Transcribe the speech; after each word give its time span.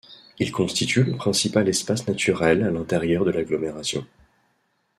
Il 0.39 0.51
constitue 0.51 1.03
le 1.03 1.15
principal 1.15 1.69
espace 1.69 2.07
naturel 2.07 2.63
à 2.63 2.71
l'intérieur 2.71 3.23
de 3.23 3.29
l'agglomération. 3.29 4.03